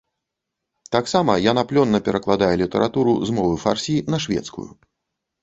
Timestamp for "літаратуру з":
2.63-3.37